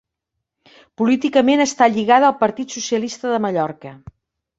[1.01, 3.93] Políticament està lligada al Partit Socialista de Mallorca.